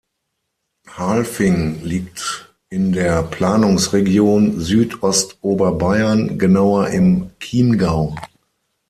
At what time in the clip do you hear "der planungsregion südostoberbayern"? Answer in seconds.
2.91-6.39